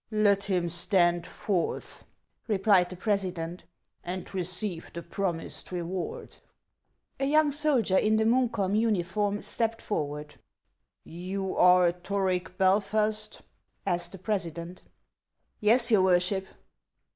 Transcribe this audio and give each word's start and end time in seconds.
"Let 0.11 0.45
him 0.45 0.67
stand 0.67 1.27
forth," 1.27 2.05
replied 2.47 2.89
the 2.89 2.95
president," 2.95 3.65
and 4.03 4.33
receive 4.33 4.91
the 4.93 5.03
promised 5.03 5.71
reward." 5.71 6.37
A 7.19 7.25
young 7.27 7.51
soldier 7.51 7.97
in 7.99 8.15
the 8.17 8.23
Munkholm 8.23 8.75
uniform 8.75 9.43
stepped 9.43 9.79
forward." 9.79 10.39
You 11.03 11.55
are 11.55 11.91
Toric 11.91 12.57
Belfast?" 12.57 13.43
asked 13.85 14.11
the 14.13 14.17
president." 14.17 14.81
Yes, 15.59 15.91
your 15.91 16.01
worship." 16.01 16.47